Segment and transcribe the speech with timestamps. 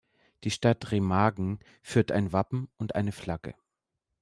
[0.45, 3.53] Die Stadt Remagen führt ein Wappen und eine Flagge.